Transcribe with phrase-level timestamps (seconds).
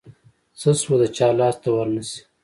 [0.59, 2.19] څه شوه د چا لاس ته ورنشي.